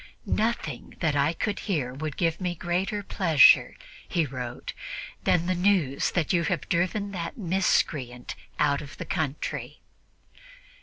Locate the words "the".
5.45-5.53, 8.97-9.05